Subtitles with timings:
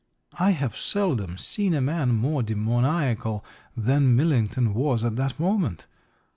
[0.39, 3.45] I have seldom seen a man more demoniacal
[3.77, 5.85] than Millington was at that moment.